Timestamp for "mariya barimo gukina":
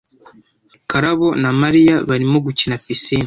1.61-2.75